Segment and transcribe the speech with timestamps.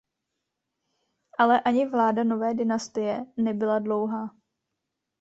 [1.37, 4.29] Ale ani vláda nové dynastie nebyla dlouhá.